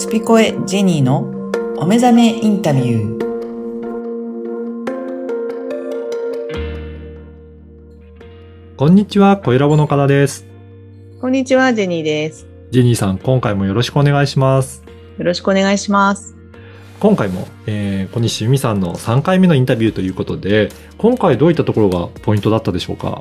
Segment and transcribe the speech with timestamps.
[0.00, 1.28] スピコエジェニーの
[1.76, 3.20] お目覚めインタビュー。
[8.78, 10.46] こんにちは、小ラボの方です。
[11.20, 12.46] こんにちは、ジェニーです。
[12.70, 14.82] ジェニーさん、今回もよろしくお願いします。
[15.18, 16.34] よろしくお願いします。
[16.98, 23.20] 今回も、えー、小西由美さんの3回目のインタビューということで、今回どういったところがポイントだったでしょうか？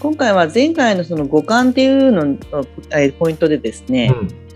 [0.00, 2.36] 今回は前回のその五感っていうのの
[2.90, 4.47] えーポイントでですね、うん。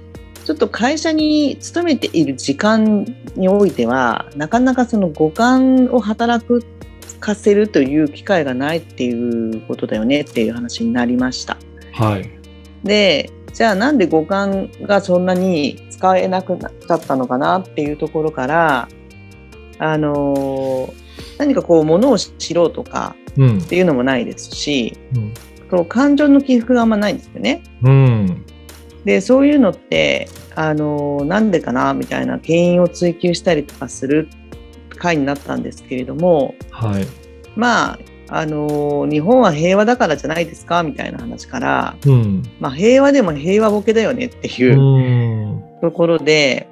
[0.44, 3.06] ちょっと会社に勤めている時間
[3.36, 6.64] においては、なかなかその五感を働く
[7.20, 11.56] かせるという機会がないっていうことだよねっていう話になりました。
[11.92, 12.30] はい。
[12.84, 18.88] で、じゃあなんで五感がそんなに使えなくなっちゃったのかなっていうところから、
[19.78, 21.02] あのー
[21.38, 23.66] 何かこう物を知ろうとかうんっ。
[23.66, 25.34] ていうのもないですし、うん。
[25.70, 27.62] その感情の起伏があんまないんですよね。
[27.82, 28.44] うん。
[29.04, 34.28] で、そういうのって、あの、なんでかなみたいな原因を追求したりとかする
[34.90, 37.06] 回になったんですけれども、はい。
[37.56, 42.42] まあ、あの、日本は平和だからじゃないですかみたいな話から、うん。。
[42.60, 46.68] まあ平和でも平和ボケだよねっていううんところで、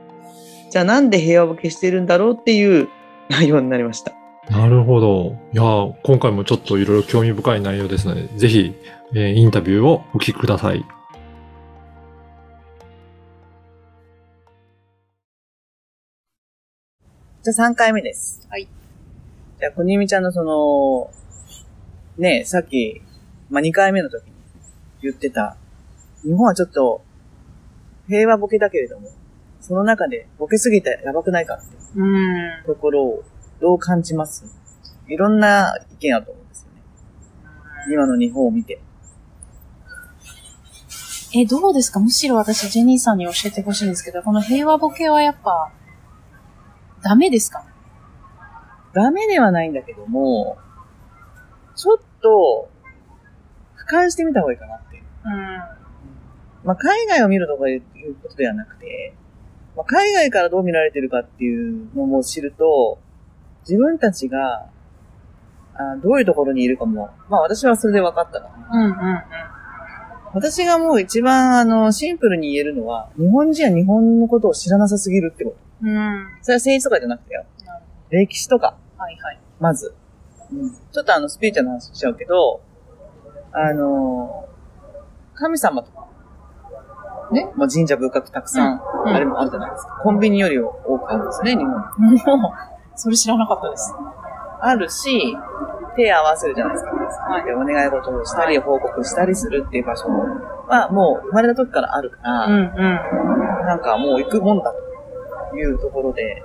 [0.71, 2.89] じゃあなんで平和ボケしてるんだろうっていう
[3.29, 4.13] 内容になりました。
[4.49, 5.37] なるほど。
[5.53, 8.73] いやー、今回もちょっといろいろ興味深い内容ですので、ぜひ、
[9.15, 10.85] えーインタビューをお聞きください。
[17.43, 18.47] じゃあ3回目です。
[18.51, 18.69] はい。
[19.59, 21.11] じゃあ、こにみちゃんのその、
[22.19, 23.01] ねえ、さっき、
[23.49, 24.33] まあ、2回目の時に
[25.03, 25.57] 言ってた、
[26.23, 27.03] 日本はちょっと、
[28.09, 29.09] 平和ボケだけれども、
[29.61, 32.67] その中でボケすぎてやばくないかっていううん。
[32.67, 33.25] ところを
[33.61, 34.45] どう感じます
[35.09, 36.83] いろんな意見あると思うんですよね。
[37.95, 38.81] 今の日本を見て。
[41.35, 42.01] え、どうですか？
[42.01, 45.73] むしろ私、ジェニーさんに教えてほしいんですけど、この平和ボケはやっぱ、
[47.03, 47.65] ダメですか？
[48.93, 50.59] ダメではないんだけども、
[51.77, 52.69] ちょっと、
[53.89, 55.03] 俯瞰してみた方がいいかなって。
[55.25, 55.33] うん。
[56.65, 57.83] まあ、海外を見るとかいう
[58.23, 59.15] ことではなくて、
[59.77, 62.99] まあ、海外からどう見られてるかっていうのも知ると、
[63.63, 64.67] 自分たちが、
[65.75, 68.69] あどういうところにいるかも、まあ私はそれで分かったかな。
[68.73, 69.23] うんうんうん。
[70.35, 75.70] 私がもう一番あの、シンプルに言えるのは、日本人は日本のことを知らなさすぎるってこと。
[75.83, 76.29] うん。
[76.43, 77.45] それは政治とかじゃなくてよ。
[78.11, 79.41] 歴史とか、はいはい。
[79.61, 79.95] まず。
[80.53, 82.61] うん、ちょっとあの、スピーチャーの話しちゃうけど、
[83.53, 84.49] あの、
[85.35, 86.09] 神様とか、
[87.33, 90.01] ね、まあ、神社仏閣たくさんあれもあるじゃないですか。
[90.03, 92.41] コンビニより多くあるんですね、日本。
[92.41, 92.53] もう、
[92.97, 93.95] それ知らなかったです。
[94.61, 95.37] あるし、
[95.97, 96.91] 手合わせるじゃないですか。
[96.91, 100.09] はいでお願い事をしたり、報告したりするっていう場所
[100.69, 103.67] は、もう生まれた時からあるから、うんうん。
[103.67, 104.90] なんかもう行くもんだと
[105.57, 106.43] いうところで、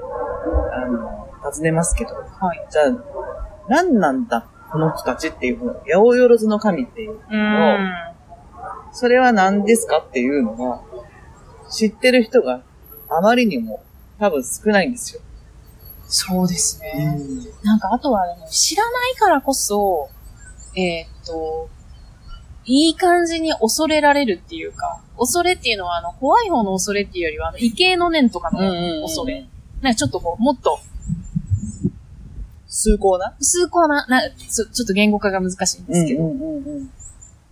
[0.73, 2.67] あの、尋ねますけど、はい。
[2.69, 7.91] じゃあ、何なんだ、この人たちっていうの、八百万の神っていううのを、ん。
[8.91, 10.81] それは何ですかっていうのが、
[11.69, 12.61] 知ってる人が
[13.09, 13.83] あまりにも
[14.19, 15.21] 多分少ないんですよ。
[16.07, 17.19] そうですね。
[17.63, 20.09] なんか、あとは、でも知らないからこそ、
[20.75, 21.69] えーっと、
[22.65, 29.45] いい感じに恐れられるっていうか、恐れっていうのは、あの、怖い方の恐れっていうよりは、あの、畏敬の念とかの恐れ。
[29.81, 30.79] なんかちょっとこう、もっと、
[32.67, 33.35] 崇高な？
[33.39, 36.91] 崇高な、なちょちょっと言語化が難しいんですけど、うんうんうん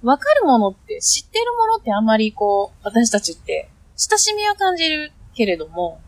[0.03, 6.01] わかるものって、知ってるものってあんまりこう、私たちって、親しみは感じるけれども、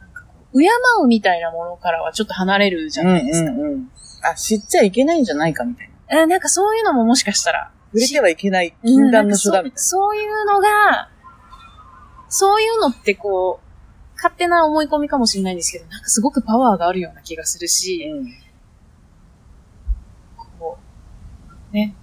[0.00, 0.66] なんかこう、敬
[1.02, 3.50] うみたいなものからはちょっと離れるじゃないですか。
[3.50, 3.90] うんうんうん。
[4.22, 5.91] あ、知っちゃいけないんじゃないかみたいな。
[6.12, 11.10] えなんかそういうのももしかしたら、触れてはいけない禁断の書だみたいうんなそそういうのが、
[12.28, 18.30] そういうのってこう、勝手な思い込みかもしれないんですけど、なんかすごくパワーがあるような気がするし、な。
[20.58, 20.78] こ
[21.72, 21.94] う、ね。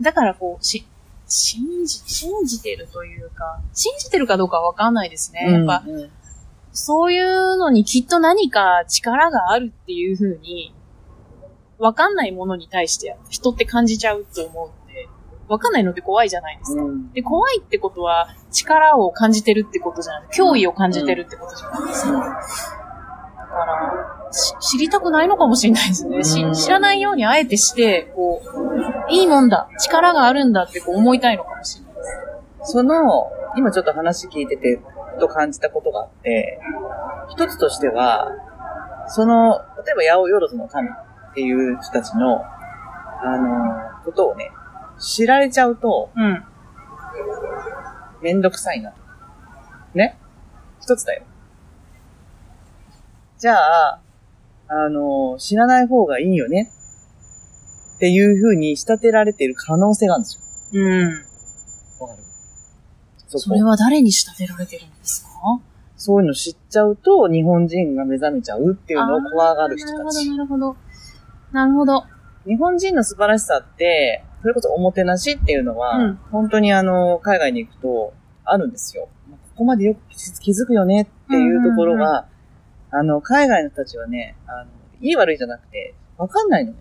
[0.00, 0.86] だからこう、し、
[1.26, 5.40] 信じ、信じてるというか、信じてるかどうかはわかんないですね。
[5.50, 6.10] やっぱ、うんうん
[6.76, 10.74] そういうのにきっと何か力があるっていう風に、
[11.78, 15.08] わかんないものに対して人って感じちゃうと思うんで、
[15.48, 16.82] わかんないのって怖いじゃないですか。
[16.82, 22.12] うんで、怖いってことは力を感じてるってことじゃない、脅威を感じてるってことじゃないですか。
[22.12, 26.16] だから、し知りたくないのかもしれないですね。
[26.16, 28.42] うんし知らないようにあえてして、こ
[29.08, 32.02] う、いいもんだ、力があるんだってこう思いたいのかもしれないで
[32.64, 32.72] す。
[32.72, 34.80] その、今ちょっと話聞いてて、
[35.16, 36.60] ふと感じたことがあって、
[37.30, 38.28] 一つとしては、
[39.08, 40.88] その、例えば八百万の神
[41.34, 44.52] っていう人たちの、あの、ことをね、
[45.00, 46.44] 知られちゃうと、うん。
[48.22, 48.94] めんどくさいな。
[49.94, 50.16] ね？
[50.80, 51.24] 一つだよ。
[53.38, 54.00] じゃあ、
[54.68, 56.70] あの、死なない方がいいよね？
[57.96, 60.36] っていう風に仕立てられている可能性があるんです
[60.76, 60.82] よ。
[60.82, 61.08] うん。
[62.00, 62.22] わかる？
[63.26, 65.30] そそれは誰に仕立てられてるんですか？
[65.96, 70.30] そういうの知っちゃうと、日本人が目覚めちゃうっていうのを怖がる人たち。
[70.30, 70.83] なるほど、なるほど。
[71.54, 72.04] なるほど。
[72.46, 78.12] 日本人の素晴らしさって、それこそおもてなしっていうのは、うん本当にあの、海外に行くと
[78.44, 79.08] あるんですよ。
[79.30, 80.00] ここまでよく
[80.40, 82.26] 気づくよねっていうところが、
[82.90, 84.70] あの、海外の人たちはね、あの、
[85.00, 86.78] いい悪いじゃなくて、わかんないのね。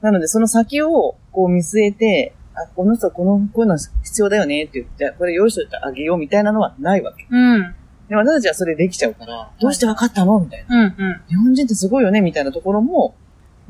[0.00, 7.28] なので、その先をこう見据えて、あ、この人この、こういうの必要だよねって言って、これ用意しといてあげようみたいなのはないわけ。
[7.30, 7.74] うん。
[8.08, 10.76] でも私たちはそれできちゃうから、どうしてわかったのみたいな。
[10.76, 11.20] うん、うん。
[11.28, 13.14] 日本人ってすごいよねみたいなところも、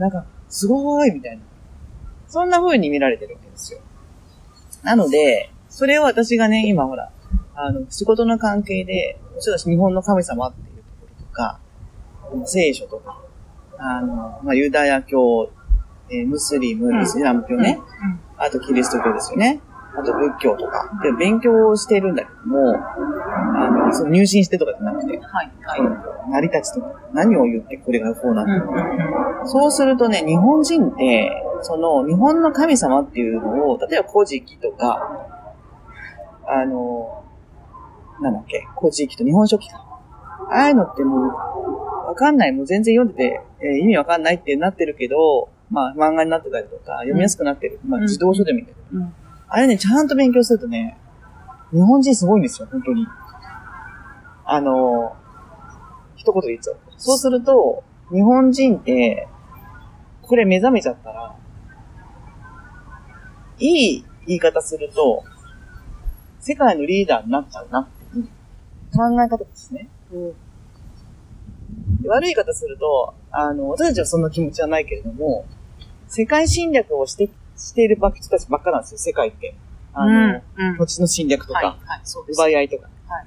[0.00, 1.42] なんか、すごいみたいな。
[2.26, 3.80] そんな風に見られてるわけですよ。
[4.82, 7.12] なので、それを私がね、今ほら、
[7.54, 11.60] あの、仕事の関係で、ちょっと日本の神様っていうところとか、
[12.46, 13.20] 聖書とか、
[13.76, 15.50] あの、まあ、ユダヤ教、
[16.08, 17.78] えームスリム、うんイスラム教ね、
[18.38, 19.60] あとキリスト教ですよね。
[19.92, 20.88] あと仏教とか。
[21.02, 28.72] で、勉強をしてるんだけども、あの、その入信してとかじゃなくて、はい、はい成り立ちとか、何を言ってこれがこうなっうん、たうんの
[29.42, 29.46] か。
[29.46, 35.26] そうするとね、日本人って、その、日本の神様っていうのを、例えば古事記とか、
[36.46, 37.24] あの、
[38.20, 39.78] なんだっけ、古事記と日本書紀か。
[40.50, 42.52] ああいうのってもう、わかんない。
[42.52, 47.78] もう全然読んでて、えー意味わかんないってなってるけど、まあ漫画になってたりとか、読みやすくなってる。
[47.86, 48.98] まあうん自動書でもいいんだけど。
[48.98, 49.14] うん。
[49.50, 50.96] あれね、ちゃんと勉強するとね、
[51.72, 53.06] 日本人すごいんですよ、本当に。
[54.44, 55.16] あの、
[56.14, 56.76] 一言で言っちゃう。
[56.96, 57.82] そうすると、
[58.12, 59.28] 日本人って、
[60.22, 61.36] これ目覚めちゃったら、
[63.58, 65.24] いい言い方すると、
[66.38, 68.24] 世界のリーダーになっちゃうなっていう
[68.96, 69.88] 考え方ですね。
[72.00, 75.44] で悪い言い方すると、あの、私たちはそんな気持ちはないけれども、
[76.08, 77.28] 世界侵略をして、
[77.60, 79.54] している人たちばっかなんですよ、世界って。
[79.92, 80.78] あの、うん、うん。
[80.78, 82.32] 土地の侵略とか、はい、はい。
[82.32, 82.84] 奪い合いとか。
[82.84, 83.26] はい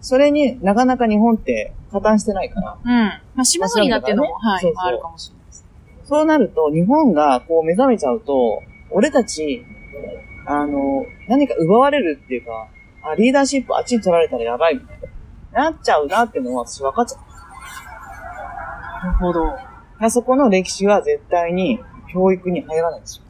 [0.00, 2.90] それになかなか日本って加担してないから、うん。
[3.34, 5.64] まあ、島国だっていうのも、はい、そうそうあるかもしれないです。
[6.04, 9.64] そうなると日本がこう目覚めちゃうと、俺たち、
[10.46, 12.68] あの、何か奪われるっていうか、
[13.02, 15.00] あ、リーダーシップあっちに取られたらやばいみたい
[15.52, 15.70] な。
[15.70, 17.20] なっちゃうなっていうのは私分かっちゃっ
[19.00, 19.06] た。
[19.06, 19.56] なるほど。
[20.00, 21.80] あそこの歴史は絶対に
[22.12, 23.23] 教育に入らないんですよ。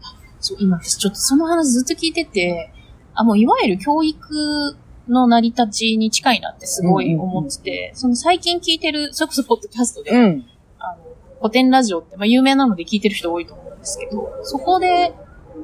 [0.45, 2.71] そう、今私ちょっとその話ずっと聞いてて、
[3.15, 4.77] あ、もういわゆる教育
[5.09, 10.47] の成り立ちに近いなってすごい思ってて、その最近聞いてる、それこそポッドキャストで、うん。
[10.79, 11.03] あの、
[11.41, 15.15] 古典ラジオって、まあ有名なので聞いてる人多いと思うんですけど、そこで、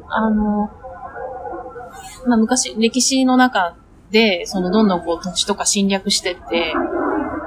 [0.08, 0.70] あの、
[2.26, 3.76] まあ昔、歴史の中
[4.10, 6.72] で、そのどんどんこう土地とか侵略してって、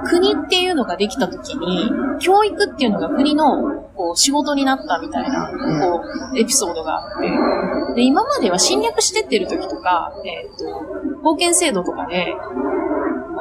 [0.04, 1.90] 国っていうのができた時に、
[2.20, 6.02] 教育っていうのが国のこう仕事になったみたいな、こ
[6.32, 10.64] う、エピソードがあって、で、今までは侵略してってる時とか、えっ、と、
[11.22, 12.34] 封建制度とかで、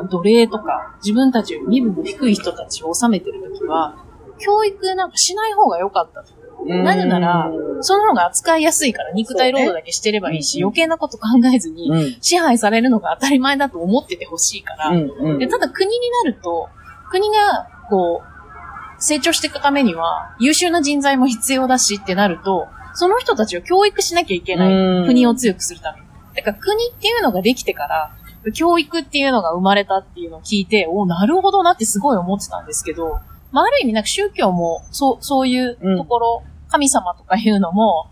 [0.10, 3.96] 奴隷とか、自分たちより身分の低い人たちを治めてる時は、
[4.40, 6.43] 教育なんかしない方が良かったと。
[6.66, 7.52] なぜなら
[7.84, 12.18] その方が扱いやすいから肉体労働だけしてればいいし、ね余計なこと考えずに、うん。
[12.22, 15.12] 支配されるのが当たり前だと思っててほしいから、うん。
[15.20, 15.40] うん。
[15.40, 16.70] で、ただ国になると、
[17.10, 24.74] 国が、こう、成長していくためには、優秀な人材も必要だしってなると、その人たちを教育しなきゃいけない。
[24.74, 26.08] うん国を強くするために。
[26.36, 28.16] だから国っていうのができてから、
[28.54, 33.20] 教育っていうのが生まれたっていうのを聞いて、おなるほどなってすごい思ってたんですけど、
[33.52, 38.10] まあ、ある意味なんか宗教も、そう、そういうところ、神様とかいうのも、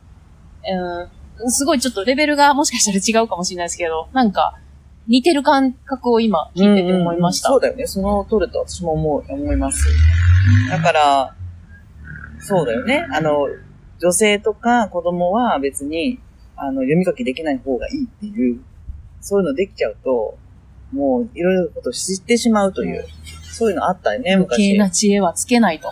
[1.40, 4.60] うん、すごいちょっとレベルがもしかしたら違うかもしれないですけど、なんか、
[5.08, 7.50] 似てる感覚を今聞いてて思いました。
[7.50, 7.88] うんうんうんそうだよね。
[7.88, 9.88] その通りと私も思う、思います。
[10.70, 11.36] だから、
[12.40, 13.08] そうだよね。
[13.12, 13.48] あの、
[14.00, 16.20] 女性とか子供は別に、
[16.56, 18.62] あの、読み書きできない方がいいっていう、
[19.22, 20.38] そういうのできちゃうと、
[20.94, 23.06] もういろいろなことを知ってしまうという、
[23.52, 24.78] そういうのあったよね、余計昔。
[24.78, 25.90] な知恵はつけないと。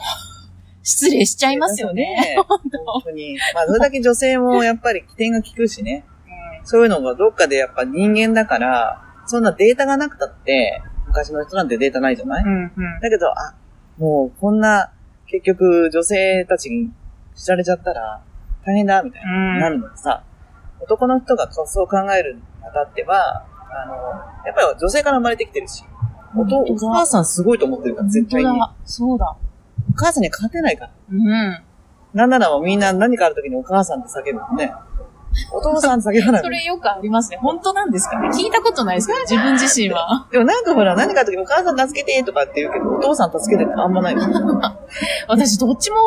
[0.90, 2.36] 失礼しちゃいますよね。
[2.48, 2.60] 本
[3.04, 3.38] 当に。
[3.54, 6.04] まあ、それだけ女性もやっぱり起点が効くしね。
[6.64, 12.72] そういうのがどっかでやっぱ人間だから、そんなデータがなくたって、昔の人なんてデータないじゃない、うんうん。
[13.02, 13.56] だけど、あ、
[13.98, 14.92] もうこんな、
[15.28, 16.92] 結局女性たちに
[17.36, 18.24] 知られちゃったら
[18.66, 20.24] 大変だ、みたいな、うんなるのにさ、
[20.80, 23.94] 男の人がそう考えるにあたっては、あの、
[24.46, 25.84] やっぱり女性から生まれてきてるし、
[26.36, 28.50] おとお母さんすごいと思ってるから、絶対に。
[28.86, 29.36] そうだ。
[29.96, 30.92] 母さんに勝てないから。
[31.12, 31.64] うん。
[32.14, 34.74] なんならもうみんな何かある時にお母さんって叫ぶのね。
[35.54, 37.38] お父さんと叫ばないのそれよくありますね。
[37.38, 40.28] 本当なんですかね聞いたことないですけど、自分自身は。
[40.32, 44.22] でもなんかほら、何かあった時お母さん助けてとかって言うけど、お父さん助けてってあんまないの。
[45.28, 45.98] 私、どっちも、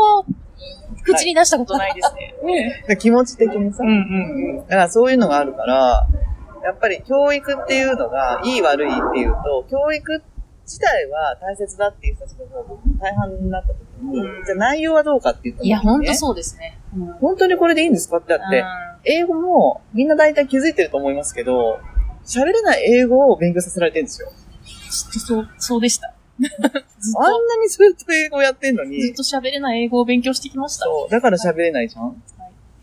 [1.05, 2.97] 口に出したことないですね。
[2.99, 3.83] 気持ち的にさ。
[3.83, 6.07] うんうんだからそういうのがあるから、
[6.65, 10.23] やっぱり教育っていうのが、いい悪いっていうと、教育
[10.65, 16.15] 自体は大切だっていう人たちの方が大半になった時に、うんじゃあ内容はどうかって言ったいや、ほんとう。
[16.15, 16.79] そうですね。
[16.97, 18.19] うん本当にこれでいいんですか？
[18.19, 18.65] ってだって、
[19.05, 21.81] 英語もみんな大体気づいてると思いますけど、
[22.25, 24.29] 喋れない英語を勉強させられてるんですよ。
[24.29, 26.15] っとそう、そうでした。
[26.43, 30.85] あんなにずっと英語やってんのと、ずっに、と喋れない英語を勉強してきました。
[30.85, 32.23] そう、だから喋れないじゃん。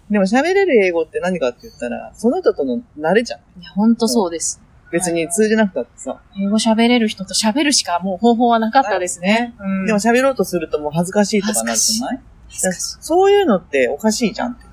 [0.10, 3.40] でも喋れる英語って何かって言ったら、その人との慣れじゃん。
[3.62, 4.62] いや、ほんとそうです。
[4.92, 6.20] 別に通じなくたってさ。
[6.38, 9.56] 英語喋れる人と喋るしかもう方法はなかったですね。
[9.60, 12.20] うんでも喋ろうとするともう恥ずかしいとかなるじゃない？
[12.50, 14.66] そういうのっておかしいじゃんって。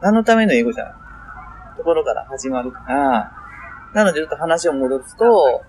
[0.00, 0.94] 何のための英語じゃん。
[1.76, 3.32] ところから始まるから、
[3.94, 5.62] なのでちょっと話を戻すと、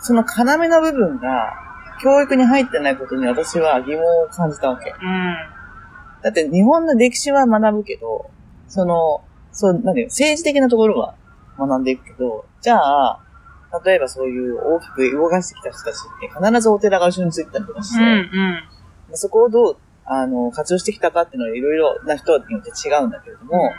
[0.00, 1.54] その要の部分が
[2.02, 4.90] 教育に入ってないことに私は疑問を感じたわけ。
[4.90, 5.36] うん。
[6.22, 8.30] だって日本の歴史は学ぶけど、
[8.68, 9.22] その、
[9.52, 11.14] そう、なんていうの政治的なところは
[11.58, 13.20] 学んでいくけど、じゃあ、
[13.84, 19.16] 例えばそういう大きく動かしてきた人たちって必ずお寺が後ろについてたりとかして、うんうん。
[19.16, 23.72] そこをどう、あの、活用してきたかっていうのはいろいろな人によって違うんだけれども、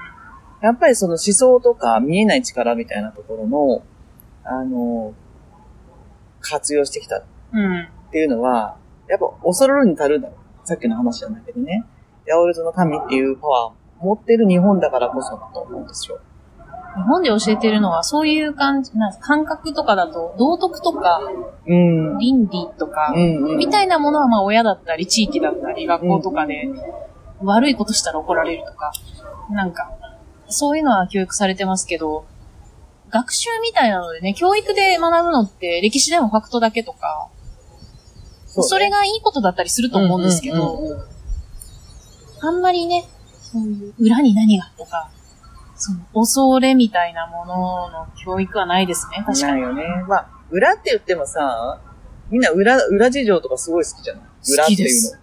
[0.62, 3.84] やっぱりその思想とか見えない力みたいなところの、
[4.44, 5.14] あの、
[6.42, 7.88] 活用してきたっうん。
[8.12, 10.34] ていうのは、やっぱ恐るるに足るんだよ。
[10.64, 11.84] さっきの話じゃないけどね。
[12.28, 13.74] ヤオルトの神っていうパワーを
[14.06, 16.20] 持ってる日本だからこそだと思うんですよ。
[16.96, 21.22] 日本で教えてるのは、そういう感じ、なんか感覚とかだと、道徳とか、
[21.68, 22.14] うん。
[22.14, 23.58] うん倫理とか、うん。
[23.58, 26.70] みたいなものはまあ親だったり、地域だったり、学校とかで、
[27.42, 28.92] 悪いことしたら怒られるとか、
[29.52, 29.92] なんか、
[30.48, 32.26] そういうのは教育されてますけど、
[33.10, 37.30] 学習みたいなのでね、教育で学ぶのって歴史でもファクトだけとか、
[38.48, 41.20] そ,、うねれがいいことだったりすると思うんですけど、うんうんうん
[42.42, 43.06] あんまりね、
[43.42, 45.12] そういう裏に何がとか、
[45.80, 49.54] その恐れみたいなものの教育はないですね、確かに。
[49.54, 49.84] ないよね。
[50.08, 51.80] まあ、裏って言ってもさ、
[52.30, 54.24] みんな裏、裏事情とかすごい好きじゃない？
[54.54, 55.20] 裏っていう好きです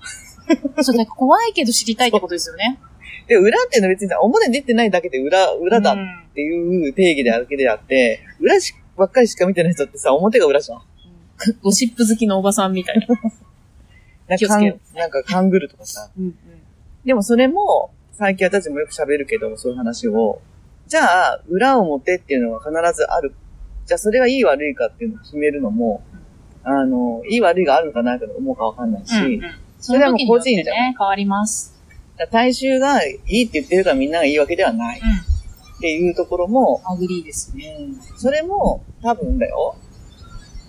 [0.83, 2.81] そう、だから怖いけど知りたいってことですよね。
[3.23, 3.29] の。
[3.29, 10.83] で、裏っていうのは別にさ表に出てないだけで裏、裏だっうんていう定義であるけであって、裏しばっかりしか見てない人ってさ、表が裏じゃん。
[11.63, 13.07] ゴシップ好きのおばさんみたいな。
[14.29, 16.11] なんかなんかカングルとかさ。
[16.19, 16.39] うんうん
[17.05, 20.41] でもそれも、最近私もよく喋るけど、そういう話を。
[20.87, 23.35] じゃあ、裏表っていうのが必ずある。
[23.85, 26.03] じゃあ、それがいい悪いかっていうのを決めるのも、
[26.65, 31.77] あの、いい悪いがあるのかないかと思うかわかんないし、うんうんそれはもう個人じゃんね、変わります。
[32.33, 35.77] 大衆がいいって言ってるからみんながいいわけではないうん。
[35.77, 37.77] っていうところも、 agree ですね。
[38.17, 39.77] それも多分だよ。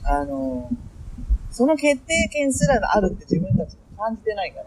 [0.04, 0.70] あの、
[1.50, 4.66] その決定権すらがあるって自分たちが感じてないから。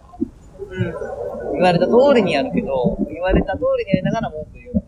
[0.70, 1.52] うん。
[1.54, 4.82] 言われた通りにやるけど、言われた通りにやりながら文句言う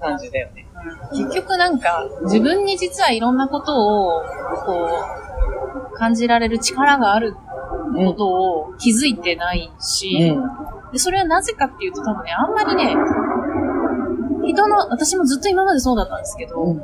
[0.00, 0.66] 感じだよね。
[1.12, 4.22] 結局なんか、自分に実はいろんなことを、
[4.66, 4.88] こ
[5.92, 10.34] う、感じられる力があることを気づいてないし、
[10.92, 12.96] でそれはなぜかっていうと多分ね、あんまりね、
[14.46, 16.82] 人の、私もずっと今までそうだったんですけど、うん。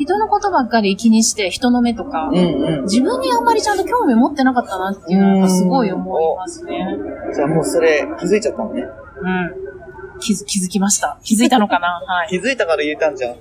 [0.00, 2.82] 人のことばっかり気にして、人の目とか、うんうん。
[2.84, 6.96] 自分にあんまりちゃんと興味持ってなかったなっていうのはすごい思いますね。
[7.34, 8.72] じゃあもうそれ気づいちゃったの？
[8.72, 8.82] ね。
[8.82, 10.20] うん。
[10.20, 11.18] 気づ、気づきました。
[11.22, 12.00] 気づいたのかな？
[12.06, 12.28] はい。
[12.30, 13.30] 気づいたから言えたんじゃん。
[13.32, 13.40] はい。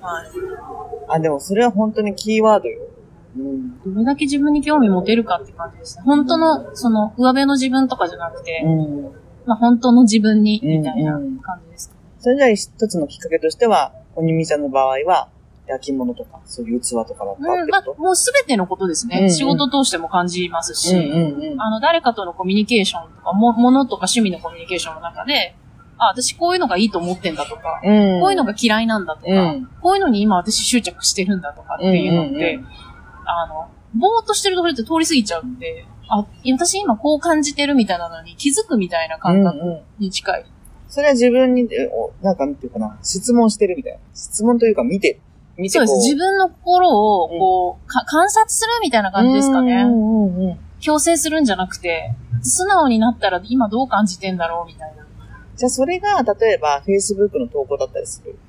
[1.08, 2.82] あ、でもそれは本当にキーワードよ。
[3.38, 3.94] うん。
[3.94, 6.04] どれだけ自分に興味持てるかって感じですね。
[6.06, 9.04] 本当の、その、上辺の自分とかじゃなくて、うん。
[9.46, 12.02] まあ本当の自分に、うんみたいなうん感じですかね。
[12.20, 15.30] それじゃあ一つのきっかけとしては、おにみちゃんの場合は、
[15.70, 19.18] 焼き物とか、そういう器とかだったっうん、まあもうすべてのことですね。
[19.18, 25.56] うんうん仕事通しても感じますとし、うんうんあの、誰かとのコミュニケーションとか、も、ものとか趣味のコミュニケーションの中で、
[26.00, 28.16] あ、私こういうのがいいと思ってんだとか、うん。
[28.16, 28.22] うん。
[28.22, 32.68] こういうのが嫌いなんだとか、うんこういうのに今私執着してるんだとかっていうのって、うんうん
[33.26, 40.46] あの、ぼーっとしてるところって通り過ぎちゃうんで、あ、私今こう感じてるみたいなのに気づくみたいな感覚うんうんに近い。
[40.88, 41.70] それは自分に、
[42.22, 44.00] なんかなんていうかな、質問してるみたいな。
[44.14, 45.20] 質問というか見てる。
[45.60, 45.96] 見てそうです。
[46.08, 49.84] 自分の心を、うんこう、か観察するみたいな感じですかね。
[49.84, 50.58] うんうんうん。
[50.80, 55.06] 強制するんじゃなくて、素直になったら今どう感じてんだろうみたいな。
[55.58, 58.40] じゃあそれが、例えば、Facebook の投稿だったりする。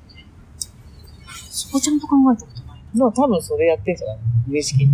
[1.50, 2.80] そこちゃんと考えたことない。
[2.94, 4.18] の多分それやってんじゃない？
[4.46, 4.90] 無意識に。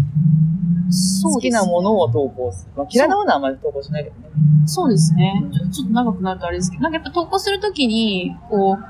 [1.22, 2.72] 好きなものを投稿する。
[2.76, 4.28] まあ、嫌いなものはあんまり投稿しないけどね。
[4.66, 5.44] そうですね。
[5.52, 8.84] ちょちょっと長くなるとあれですけど、なんかやっぱ投稿するときに、こう、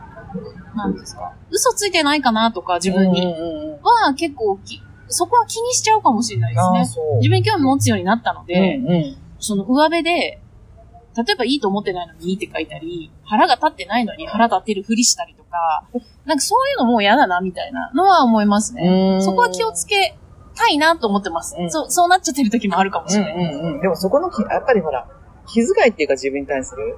[0.76, 3.22] なんですか、嘘ついてないかなとか、自分に。
[3.22, 7.02] うんうんうんは結構き、そこは気にしちゃうかもしれないですね。
[7.18, 15.84] 自分に興味持つようになったので、うんうんその上辺で、例えばいいと思ってないのにいいって書いたり、腹が立ってないのに腹立ってるふりしたりとか、
[16.24, 19.16] なんかそういうのもう嫌だなみたいなのは思いますね。
[19.16, 20.16] うんそこは気をつけ
[20.54, 21.54] たいなと思ってます。
[21.58, 23.54] うんそう、そうなっちゃってる時もあるかもしうんれない。
[23.54, 23.80] うんうん。
[23.82, 25.06] でもそこのき、やっぱりほら、
[25.46, 26.96] 気遣いっていうか自分に対する、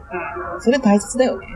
[0.61, 1.47] それ大切だよね。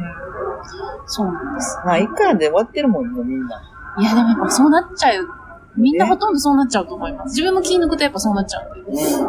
[1.07, 1.77] そうなんです。
[1.85, 3.61] まあ、一回で終わってるもん、もうみんな。
[3.99, 5.29] いや、でもやっぱそうなっちゃう。
[5.77, 7.31] みんなほとんどそうなっちゃうと思います。
[7.31, 8.91] 自分も気抜くとやっぱそうなっちゃうんで。
[8.93, 9.27] うん。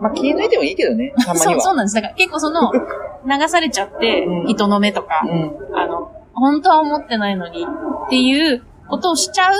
[0.00, 1.60] まあ、気抜いてもいいけどね、 たまにそう、は。
[1.60, 1.94] そうなんです。
[1.94, 2.72] だから結構その、
[3.26, 5.76] 流されちゃってう、ん人の目とか、うん。
[5.76, 7.66] あの、本当は思ってないのに
[8.06, 9.54] っていうことをしちゃう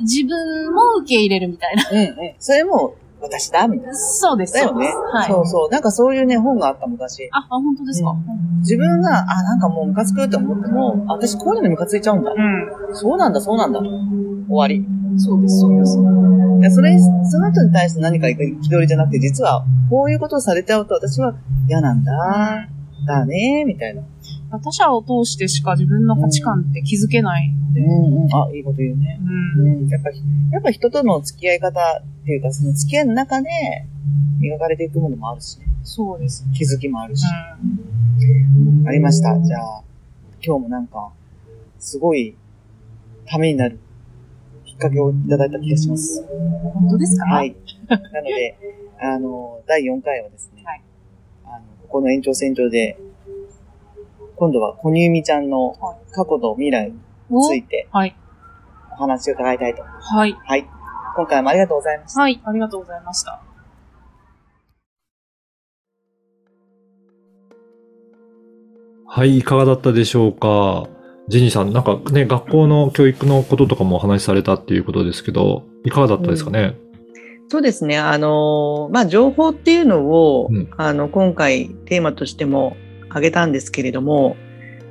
[0.00, 1.84] 自分も受け入れるみたいな。
[1.90, 2.14] うんうん。
[2.38, 3.94] それも、私だ、みたいな。
[3.96, 4.54] そうです。
[4.54, 4.92] だよね。
[5.12, 5.28] はい。
[5.30, 5.70] そうそう。
[5.70, 7.28] なんかそういうね、本があった昔。
[7.32, 8.10] あ、あ、本当ですか？
[8.10, 8.14] う
[8.60, 12.32] 自分が、あ、なんかもうムカつくって思っても、あ私こういうのにムカついちゃうんだ。
[12.32, 12.94] うん。
[12.94, 13.80] そうなんだ、そうなんだ。
[13.80, 13.88] 終
[14.48, 14.86] わり。
[15.18, 15.98] そうです、そうです。
[16.60, 18.36] でそれ、その人に対して何か気
[18.70, 21.34] 取りじゃなくて、実は、こういうことをされちゃうと私は
[21.68, 22.12] 嫌なんだ。
[23.06, 24.02] だね、みたいな。
[24.50, 27.80] 他者を通してしか自分の価値観って気づけないので。
[27.80, 28.34] うんうん。
[28.34, 29.18] あ、いいこと言うね。
[29.56, 29.82] うん。
[29.82, 29.88] うん。
[29.88, 30.22] やっぱり、
[30.52, 33.48] やっぱ人との付き合い方っていうか、その付き合いの中で
[34.40, 35.66] 磨かれていくものもあるしね。
[35.82, 36.44] そうです。
[36.56, 37.24] 気づきもあるし。
[38.84, 39.40] うありました。
[39.40, 39.82] じゃあ、
[40.44, 41.12] 今日もなんか、
[41.78, 42.36] すごい、
[43.26, 43.78] ためになる
[44.66, 46.20] きっかけをいただいた気がします。
[46.22, 46.24] ん。
[46.72, 47.24] 本当ですか？
[47.26, 47.56] はい。
[47.88, 48.56] なので、
[49.00, 50.82] あの、第4回はですね、はい
[51.46, 52.98] あの、ここの延長線上で、
[54.36, 56.98] 今度は小乳みちゃんのはい過去と未来に
[57.30, 58.16] おついてはい。
[58.92, 59.82] お話を伺いたいと。
[59.82, 60.32] はい。
[60.32, 60.68] はい。
[61.16, 62.20] 今回もありがとうございました。
[62.20, 62.40] はい。
[62.44, 63.42] ありがとうございました。
[69.06, 70.88] はい、いかがだったでしょうか？
[71.28, 76.76] ジェニーさん、なんかね、学校の教育のこととかもお話しされたっていうことですけど、いかがだったですかね？
[77.48, 77.98] そうですね。
[77.98, 82.76] あの、まあ、情報っていうのを、うんあの、今回テーマとしても
[83.14, 84.36] 挙げたんですけれども、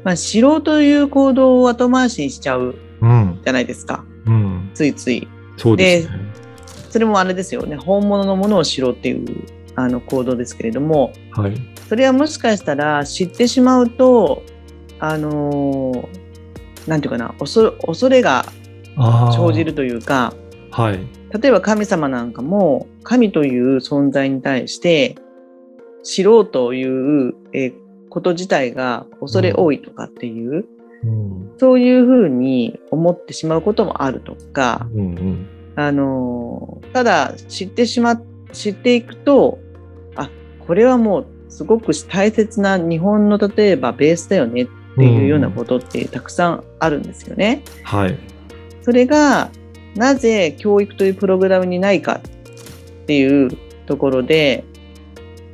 [0.04, 2.76] まあ、知ろうという行動を後回しにしちゃう。
[3.44, 4.06] じゃないですか。
[4.26, 4.72] うん。
[4.74, 5.28] ついつい。
[5.58, 6.14] そうですね。
[6.90, 7.76] それもあれですよね。
[7.76, 9.26] 本物のものを知ろうっていう、
[9.76, 11.58] あの、行動ですけれども、はい。
[11.90, 14.44] それはもしかしたら知ってしまうと、
[15.00, 16.24] あのー
[16.88, 18.46] なんていうかな、恐れが
[18.98, 20.34] 生じるというか、
[20.72, 21.00] はい。
[21.42, 25.16] 例えば神様なんかも、神という存在に対して、
[26.04, 27.83] 知ろうという、えー
[28.14, 30.66] こと自体が恐れ多いとかっていう、
[31.04, 31.52] うん。
[31.58, 35.48] そういうふうに思ってしまうこともあるとか、うんうん。
[35.76, 38.22] あのーただ知ってしま、
[38.52, 39.58] 知っていくと、
[40.16, 40.30] あ、
[40.68, 47.64] これはもうすごく大切な日本の例えばベースだよねっていうようなことってたくさんあるんですよね。
[47.84, 48.18] はい。
[48.84, 49.50] それが
[49.96, 53.50] なぜ教育というプログラムにないかっていう
[53.88, 54.64] ところで、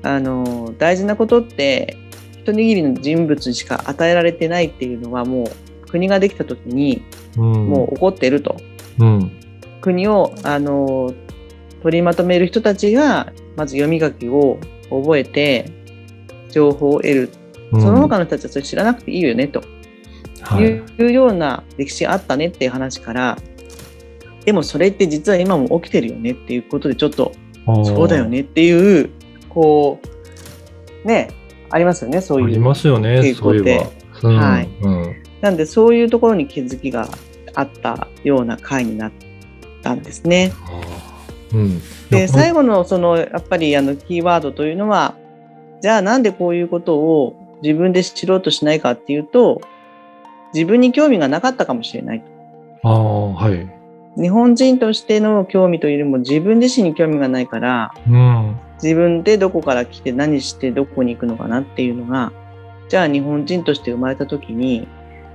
[0.04, 1.98] あの、大事なことって
[2.52, 7.04] 一握りの人物にしか与えられてないっていうのはもう国ができた時に
[7.38, 7.70] うん。
[7.70, 8.58] もう起こってると。
[9.00, 9.32] うん。
[9.82, 11.14] 国を、あの、
[11.82, 14.60] 取りまとめる人たちがまず読み書きを
[14.90, 15.72] 覚えて
[16.52, 17.30] 情報を得る。
[17.72, 17.82] うん。
[17.82, 19.62] その他の人たちはそれ知らなくていいよねと。
[20.42, 23.38] はいいうような歴史があったねっていう話から、
[24.46, 27.34] でもそれって実は今も起きてるよねっていうことでちょっと
[27.66, 28.26] そうだよ。
[28.26, 29.10] ねっていう、
[29.50, 30.00] こ
[31.04, 31.30] う、ね、
[31.70, 32.48] ありますよね、そういう。
[32.48, 33.90] ありますよね、そういえば。
[34.30, 34.38] うん。
[34.38, 35.16] はいうん。
[35.42, 37.08] なんでそういうところに気づきが
[37.56, 39.12] あったような回になっ
[39.82, 40.52] たんですね。
[41.54, 41.82] うん。
[42.10, 42.62] で、最後。
[42.62, 45.16] 後のその、やっぱりあの、キーワードというのは、
[45.82, 49.62] じゃあなんでこういうことを自分で知ろうとしないかっていうと、
[50.54, 52.24] 自分に興味がなかったかもしれない。
[52.84, 53.70] ああ、はい。
[54.20, 58.56] 日本人としての興味というよりも自分自身に興味がないから、うん。
[58.82, 62.32] 自分でどこから来て何してどこに行くのかなっていうのが、
[62.88, 64.88] じゃあ日本人として生まれた時に、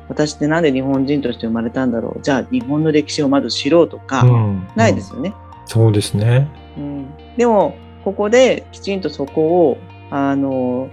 [0.09, 2.23] 私ってなんで日本人として生まれたんだろう？
[2.23, 4.69] じゃあ日本の歴史をまず知ろうとか、うん。
[4.77, 5.33] ないですよね。
[5.67, 6.49] そうですね。
[6.77, 9.79] うん、でも、ここできちんとそこを、
[10.11, 10.91] あの、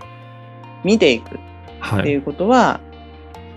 [0.84, 1.40] 見ていく
[1.80, 2.00] はい。
[2.02, 2.80] っていうことは、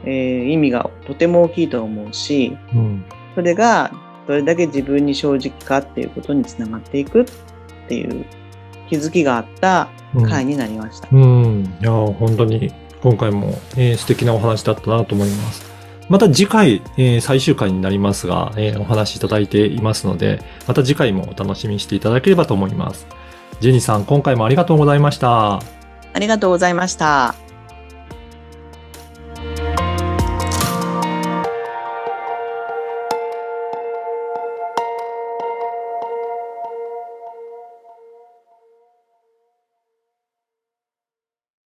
[0.04, 3.04] えー意味がとても大きいと思うし、うん。
[3.34, 3.92] それが
[4.26, 7.24] どれだけ自分に正直かっていうことにつながっていくっ
[7.88, 8.24] ていう
[8.94, 11.08] 気づきがあったうん回になりました。
[11.10, 11.76] うん。
[11.80, 15.64] いや、本当に今回も、えー素敵なお話だったなと思います。
[16.08, 23.06] また次回、えー最終回になりますが、えーお話しいただいていますので、また次回もお楽しみにしていただければと思います。
[23.60, 25.54] ジェニーさん、今回もありがとうございました。
[25.56, 27.34] ありがとうございました。